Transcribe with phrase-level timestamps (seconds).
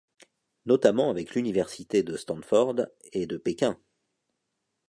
[0.65, 3.77] Notamment avec l'université de Stanford et de Pékin.